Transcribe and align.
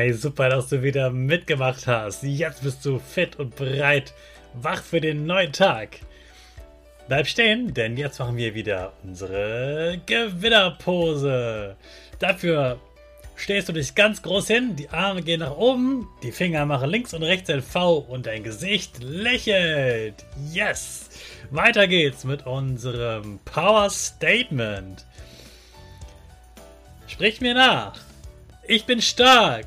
Hey, 0.00 0.14
super, 0.14 0.48
dass 0.48 0.68
du 0.68 0.82
wieder 0.82 1.10
mitgemacht 1.10 1.86
hast. 1.86 2.22
Jetzt 2.22 2.62
bist 2.62 2.86
du 2.86 2.98
fit 2.98 3.38
und 3.38 3.54
bereit, 3.54 4.14
wach 4.54 4.82
für 4.82 4.98
den 4.98 5.26
neuen 5.26 5.52
Tag. 5.52 5.98
Bleib 7.06 7.26
stehen, 7.26 7.74
denn 7.74 7.98
jetzt 7.98 8.18
machen 8.18 8.38
wir 8.38 8.54
wieder 8.54 8.94
unsere 9.04 10.00
Gewinnerpose. 10.06 11.76
Dafür 12.18 12.80
stehst 13.36 13.68
du 13.68 13.74
dich 13.74 13.94
ganz 13.94 14.22
groß 14.22 14.46
hin, 14.46 14.74
die 14.74 14.88
Arme 14.88 15.20
gehen 15.20 15.40
nach 15.40 15.58
oben, 15.58 16.08
die 16.22 16.32
Finger 16.32 16.64
machen 16.64 16.88
links 16.88 17.12
und 17.12 17.22
rechts 17.22 17.50
ein 17.50 17.60
V 17.60 17.98
und 17.98 18.24
dein 18.24 18.42
Gesicht 18.42 19.02
lächelt. 19.02 20.14
Yes! 20.50 21.10
Weiter 21.50 21.86
geht's 21.86 22.24
mit 22.24 22.46
unserem 22.46 23.38
Power 23.44 23.90
Statement. 23.90 25.04
Sprich 27.06 27.42
mir 27.42 27.52
nach. 27.52 28.00
Ich 28.66 28.86
bin 28.86 29.02
stark. 29.02 29.66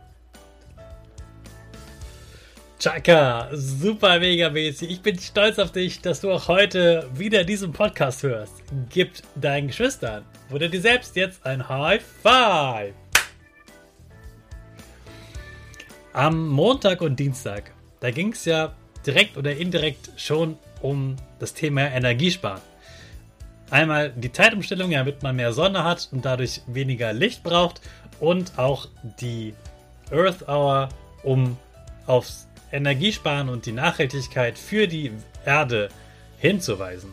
Chaka, 2.81 3.47
super 3.53 4.17
mega 4.17 4.49
mäßig. 4.49 4.89
Ich 4.89 5.01
bin 5.03 5.19
stolz 5.19 5.59
auf 5.59 5.71
dich, 5.71 6.01
dass 6.01 6.21
du 6.21 6.31
auch 6.31 6.47
heute 6.47 7.07
wieder 7.13 7.43
diesen 7.43 7.71
Podcast 7.71 8.23
hörst. 8.23 8.63
Gib 8.89 9.11
deinen 9.35 9.67
Geschwistern 9.67 10.25
oder 10.49 10.67
dir 10.67 10.81
selbst 10.81 11.15
jetzt 11.15 11.45
ein 11.45 11.69
High 11.69 12.01
Five. 12.01 12.95
Am 16.13 16.47
Montag 16.47 17.01
und 17.01 17.19
Dienstag, 17.19 17.71
da 17.99 18.09
ging 18.09 18.31
es 18.31 18.45
ja 18.45 18.73
direkt 19.05 19.37
oder 19.37 19.55
indirekt 19.55 20.09
schon 20.17 20.57
um 20.81 21.17
das 21.37 21.53
Thema 21.53 21.81
Energiesparen. 21.81 22.63
Einmal 23.69 24.09
die 24.09 24.31
Zeitumstellung, 24.31 24.89
damit 24.89 25.21
man 25.21 25.35
mehr 25.35 25.53
Sonne 25.53 25.83
hat 25.83 26.09
und 26.11 26.25
dadurch 26.25 26.61
weniger 26.65 27.13
Licht 27.13 27.43
braucht 27.43 27.79
und 28.19 28.57
auch 28.57 28.87
die 29.19 29.53
Earth 30.09 30.47
Hour, 30.47 30.89
um 31.21 31.59
aufs 32.07 32.47
Energiesparen 32.71 33.49
und 33.49 33.65
die 33.65 33.71
Nachhaltigkeit 33.71 34.57
für 34.57 34.87
die 34.87 35.11
Erde 35.45 35.89
hinzuweisen. 36.37 37.11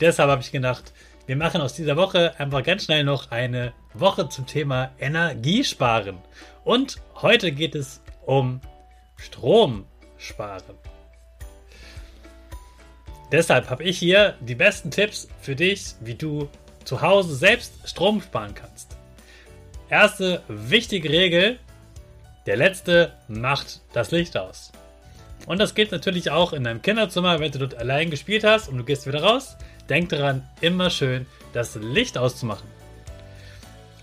Deshalb 0.00 0.30
habe 0.30 0.42
ich 0.42 0.52
gedacht, 0.52 0.92
wir 1.26 1.36
machen 1.36 1.60
aus 1.60 1.74
dieser 1.74 1.96
Woche 1.96 2.38
einfach 2.38 2.62
ganz 2.62 2.84
schnell 2.84 3.04
noch 3.04 3.30
eine 3.30 3.72
Woche 3.92 4.28
zum 4.28 4.46
Thema 4.46 4.92
Energiesparen. 4.98 6.18
Und 6.64 6.96
heute 7.16 7.52
geht 7.52 7.74
es 7.74 8.00
um 8.24 8.60
Stromsparen. 9.16 10.76
Deshalb 13.30 13.68
habe 13.68 13.84
ich 13.84 13.98
hier 13.98 14.36
die 14.40 14.54
besten 14.54 14.90
Tipps 14.90 15.28
für 15.42 15.54
dich, 15.54 15.94
wie 16.00 16.14
du 16.14 16.48
zu 16.84 17.02
Hause 17.02 17.34
selbst 17.34 17.74
Strom 17.84 18.22
sparen 18.22 18.54
kannst. 18.54 18.96
Erste 19.90 20.42
wichtige 20.48 21.10
Regel, 21.10 21.58
der 22.48 22.56
letzte 22.56 23.12
macht 23.28 23.82
das 23.92 24.10
Licht 24.10 24.34
aus. 24.38 24.72
Und 25.44 25.60
das 25.60 25.74
geht 25.74 25.92
natürlich 25.92 26.30
auch 26.30 26.54
in 26.54 26.64
deinem 26.64 26.80
Kinderzimmer, 26.80 27.40
wenn 27.40 27.52
du 27.52 27.58
dort 27.58 27.74
allein 27.74 28.08
gespielt 28.08 28.42
hast 28.42 28.70
und 28.70 28.78
du 28.78 28.84
gehst 28.84 29.06
wieder 29.06 29.22
raus. 29.22 29.58
Denk 29.90 30.08
daran, 30.08 30.48
immer 30.62 30.88
schön 30.88 31.26
das 31.52 31.74
Licht 31.74 32.16
auszumachen. 32.16 32.66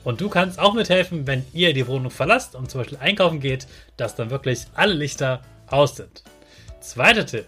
Und 0.04 0.22
du 0.22 0.30
kannst 0.30 0.60
auch 0.60 0.76
mithelfen, 0.76 1.26
wenn 1.26 1.44
ihr 1.54 1.74
die 1.74 1.88
Wohnung 1.88 2.12
verlasst 2.12 2.54
und 2.54 2.70
zum 2.70 2.82
Beispiel 2.82 3.00
einkaufen 3.02 3.40
geht, 3.40 3.66
dass 3.98 4.16
dann 4.16 4.30
wirklich 4.30 4.68
alle 4.76 4.94
Lichter 4.94 5.42
aus 5.66 5.96
sind. 5.96 6.22
Zweiter 6.82 7.26
Tipp. 7.26 7.48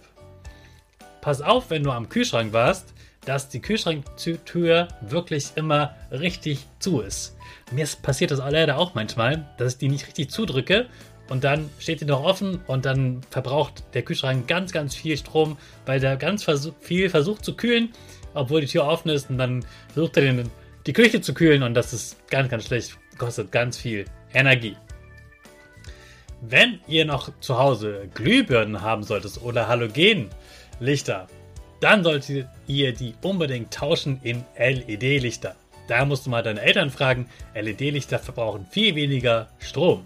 Pass 1.21 1.43
auf, 1.43 1.69
wenn 1.69 1.83
du 1.83 1.91
am 1.91 2.09
Kühlschrank 2.09 2.53
warst, 2.53 2.91
dass 3.27 3.49
die 3.49 3.61
Kühlschranktür 3.61 4.87
wirklich 5.01 5.51
immer 5.55 5.95
richtig 6.11 6.65
zu 6.79 7.01
ist. 7.01 7.35
Mir 7.71 7.85
passiert 8.01 8.31
das 8.31 8.39
leider 8.39 8.77
auch 8.77 8.95
manchmal, 8.95 9.45
dass 9.57 9.73
ich 9.73 9.79
die 9.79 9.89
nicht 9.89 10.07
richtig 10.07 10.29
zudrücke 10.29 10.87
und 11.27 11.43
dann 11.43 11.69
steht 11.77 11.99
die 11.99 12.05
noch 12.05 12.23
offen 12.23 12.61
und 12.67 12.85
dann 12.85 13.21
verbraucht 13.29 13.83
der 13.93 14.03
Kühlschrank 14.03 14.47
ganz, 14.47 14.71
ganz 14.71 14.95
viel 14.95 15.17
Strom, 15.17 15.57
weil 15.85 15.99
der 15.99 16.15
ganz 16.15 16.43
versuch, 16.43 16.73
viel 16.79 17.09
versucht 17.09 17.43
zu 17.43 17.57
kühlen, 17.57 17.89
obwohl 18.33 18.61
die 18.61 18.67
Tür 18.67 18.85
offen 18.85 19.09
ist 19.09 19.29
und 19.29 19.37
dann 19.37 19.65
versucht 19.91 20.15
er 20.15 20.23
den, 20.23 20.49
die 20.85 20.93
Küche 20.93 21.19
zu 21.19 21.33
kühlen 21.33 21.63
und 21.63 21.73
das 21.73 21.91
ist 21.91 22.29
ganz, 22.29 22.49
ganz 22.49 22.65
schlecht, 22.65 22.97
kostet 23.17 23.51
ganz 23.51 23.77
viel 23.77 24.05
Energie. 24.33 24.77
Wenn 26.39 26.79
ihr 26.87 27.03
noch 27.03 27.29
zu 27.41 27.57
Hause 27.57 28.07
Glühbirnen 28.13 28.81
haben 28.81 29.03
solltet 29.03 29.41
oder 29.41 29.67
Halogenlichter, 29.67 31.27
dann 31.79 32.03
solltet 32.03 32.47
ihr 32.67 32.93
die 32.93 33.15
unbedingt 33.21 33.73
tauschen 33.73 34.19
in 34.23 34.43
LED-Lichter. 34.57 35.55
Da 35.87 36.03
musst 36.05 36.25
du 36.25 36.29
mal 36.29 36.43
deine 36.43 36.61
Eltern 36.61 36.89
fragen, 36.89 37.29
LED-Lichter 37.55 38.19
verbrauchen 38.19 38.67
viel 38.69 38.95
weniger 38.95 39.47
Strom. 39.59 40.05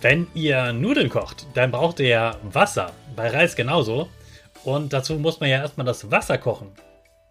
Wenn 0.00 0.26
ihr 0.34 0.72
Nudeln 0.72 1.10
kocht, 1.10 1.46
dann 1.54 1.70
braucht 1.70 2.00
ihr 2.00 2.08
ja 2.08 2.36
Wasser. 2.42 2.92
Bei 3.14 3.28
Reis 3.28 3.54
genauso. 3.54 4.08
Und 4.64 4.92
dazu 4.92 5.14
muss 5.14 5.40
man 5.40 5.50
ja 5.50 5.58
erstmal 5.58 5.86
das 5.86 6.10
Wasser 6.10 6.38
kochen. 6.38 6.72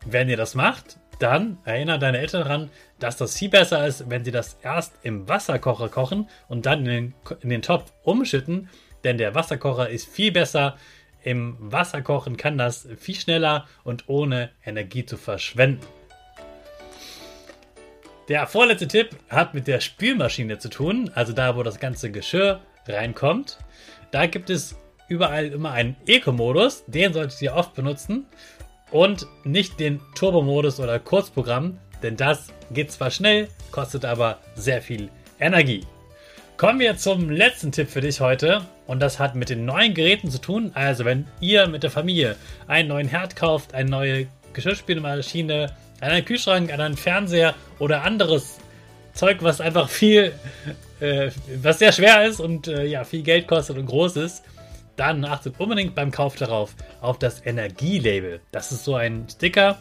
Wenn 0.05 0.29
ihr 0.29 0.37
das 0.37 0.55
macht, 0.55 0.97
dann 1.19 1.57
erinnert 1.65 2.01
deine 2.01 2.19
Eltern 2.19 2.43
daran, 2.43 2.69
dass 2.99 3.17
das 3.17 3.37
viel 3.37 3.49
besser 3.49 3.85
ist, 3.85 4.09
wenn 4.09 4.23
sie 4.23 4.31
das 4.31 4.57
erst 4.61 4.93
im 5.03 5.27
Wasserkocher 5.27 5.89
kochen 5.89 6.29
und 6.47 6.65
dann 6.65 6.79
in 6.79 6.85
den, 6.85 7.13
in 7.41 7.49
den 7.49 7.61
Topf 7.61 7.91
umschütten. 8.03 8.69
Denn 9.03 9.17
der 9.17 9.35
Wasserkocher 9.35 9.89
ist 9.89 10.07
viel 10.07 10.31
besser. 10.31 10.77
Im 11.23 11.57
Wasserkochen 11.59 12.37
kann 12.37 12.57
das 12.57 12.87
viel 12.97 13.15
schneller 13.15 13.67
und 13.83 14.07
ohne 14.07 14.51
Energie 14.65 15.05
zu 15.05 15.17
verschwenden. 15.17 15.85
Der 18.29 18.45
vorletzte 18.45 18.87
Tipp 18.87 19.15
hat 19.29 19.53
mit 19.53 19.67
der 19.67 19.79
Spülmaschine 19.79 20.59
zu 20.59 20.69
tun, 20.69 21.11
also 21.15 21.33
da, 21.33 21.55
wo 21.55 21.63
das 21.63 21.79
ganze 21.79 22.11
Geschirr 22.11 22.61
reinkommt. 22.87 23.57
Da 24.11 24.27
gibt 24.27 24.49
es 24.49 24.75
überall 25.07 25.47
immer 25.47 25.71
einen 25.71 25.95
Eco-Modus, 26.05 26.83
den 26.85 27.11
solltet 27.11 27.41
ihr 27.41 27.55
oft 27.55 27.73
benutzen 27.73 28.27
und 28.91 29.27
nicht 29.43 29.79
den 29.79 29.99
Turbo-Modus 30.15 30.79
oder 30.79 30.99
Kurzprogramm, 30.99 31.79
denn 32.03 32.15
das 32.15 32.53
geht 32.71 32.91
zwar 32.91 33.11
schnell, 33.11 33.49
kostet 33.71 34.05
aber 34.05 34.39
sehr 34.55 34.81
viel 34.81 35.09
Energie. 35.39 35.85
Kommen 36.57 36.79
wir 36.79 36.97
zum 36.97 37.29
letzten 37.29 37.71
Tipp 37.71 37.89
für 37.89 38.01
dich 38.01 38.21
heute 38.21 38.61
Und 38.89 39.01
das 39.01 39.19
hat 39.19 39.35
mit 39.35 39.49
den 39.49 39.65
neuen 39.65 39.93
Geräten 39.93 40.31
zu 40.31 40.41
tun. 40.41 40.71
Also, 40.73 41.05
wenn 41.05 41.27
ihr 41.39 41.67
mit 41.67 41.83
der 41.83 41.91
Familie 41.91 42.35
einen 42.65 42.89
neuen 42.89 43.07
Herd 43.07 43.35
kauft, 43.35 43.75
eine 43.75 43.87
neue 43.87 44.25
Geschirrspülmaschine, 44.53 45.75
einen 46.01 46.25
Kühlschrank, 46.25 46.73
einen 46.73 46.97
Fernseher 46.97 47.53
oder 47.77 48.01
anderes 48.01 48.57
Zeug, 49.13 49.43
was 49.43 49.61
einfach 49.61 49.89
viel, 49.89 50.33
äh, 51.01 51.29
was 51.61 51.77
sehr 51.77 51.91
schwer 51.91 52.25
ist 52.25 52.39
und 52.39 52.67
äh, 52.67 52.85
ja, 52.85 53.03
viel 53.03 53.21
Geld 53.21 53.47
kostet 53.47 53.77
und 53.77 53.85
groß 53.85 54.15
ist, 54.15 54.41
dann 54.95 55.23
achtet 55.23 55.59
unbedingt 55.59 55.93
beim 55.93 56.09
Kauf 56.09 56.35
darauf, 56.35 56.73
auf 56.99 57.19
das 57.19 57.45
Energielabel. 57.45 58.41
Das 58.51 58.71
ist 58.71 58.85
so 58.85 58.95
ein 58.95 59.27
Sticker, 59.29 59.77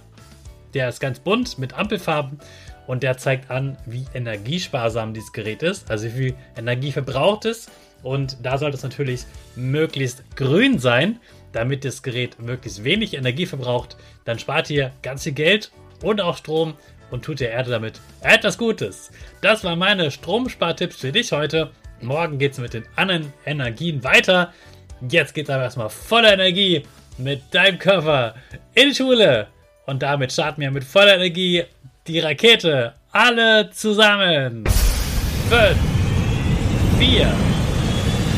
der 0.74 0.90
ist 0.90 1.00
ganz 1.00 1.18
bunt 1.18 1.58
mit 1.58 1.72
Ampelfarben 1.72 2.40
und 2.86 3.02
der 3.02 3.16
zeigt 3.16 3.50
an, 3.50 3.78
wie 3.86 4.04
energiesparsam 4.12 5.14
dieses 5.14 5.32
Gerät 5.32 5.62
ist, 5.62 5.90
also 5.90 6.04
wie 6.08 6.10
viel 6.10 6.34
Energie 6.58 6.92
verbraucht 6.92 7.46
es 7.46 7.70
und 8.02 8.36
da 8.42 8.58
sollte 8.58 8.76
es 8.76 8.82
natürlich 8.82 9.24
möglichst 9.56 10.24
grün 10.36 10.78
sein, 10.78 11.20
damit 11.52 11.84
das 11.84 12.02
Gerät 12.02 12.40
möglichst 12.40 12.84
wenig 12.84 13.14
Energie 13.14 13.46
verbraucht. 13.46 13.96
Dann 14.24 14.38
spart 14.38 14.70
ihr 14.70 14.92
ganz 15.02 15.24
viel 15.24 15.32
Geld 15.32 15.70
und 16.02 16.20
auch 16.20 16.36
Strom 16.36 16.74
und 17.10 17.24
tut 17.24 17.40
der 17.40 17.50
Erde 17.50 17.70
damit 17.70 18.00
etwas 18.20 18.58
Gutes. 18.58 19.10
Das 19.40 19.64
waren 19.64 19.78
meine 19.78 20.10
Stromspartipps 20.10 20.96
für 20.96 21.12
dich 21.12 21.32
heute. 21.32 21.70
Morgen 22.00 22.38
geht 22.38 22.52
es 22.52 22.58
mit 22.58 22.74
den 22.74 22.84
anderen 22.96 23.32
Energien 23.44 24.04
weiter. 24.04 24.52
Jetzt 25.08 25.34
geht 25.34 25.48
es 25.48 25.50
aber 25.50 25.64
erstmal 25.64 25.90
voller 25.90 26.34
Energie 26.34 26.84
mit 27.16 27.42
deinem 27.52 27.78
Körper 27.78 28.34
in 28.74 28.90
die 28.90 28.94
Schule. 28.94 29.48
Und 29.86 30.02
damit 30.02 30.32
starten 30.32 30.60
wir 30.60 30.70
mit 30.70 30.84
voller 30.84 31.14
Energie 31.14 31.64
die 32.06 32.20
Rakete. 32.20 32.94
Alle 33.10 33.70
zusammen. 33.70 34.64
5, 35.48 35.76
4, 36.98 37.32